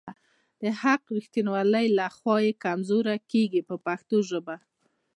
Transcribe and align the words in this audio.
د 0.61 0.63
حق 0.81 1.01
او 1.07 1.13
ریښتیولۍ 1.17 1.89
خوا 2.17 2.35
یې 2.45 2.59
کمزورې 2.63 3.15
کیږي 3.31 3.61
په 3.69 3.75
پښتو 3.85 4.17
ژبه. 4.29 4.55